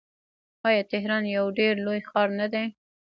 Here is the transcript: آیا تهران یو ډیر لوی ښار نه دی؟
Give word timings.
آیا 0.67 0.83
تهران 0.91 1.23
یو 1.35 1.45
ډیر 1.59 1.73
لوی 1.85 1.99
ښار 2.09 2.27
نه 2.39 2.47
دی؟ 2.53 2.65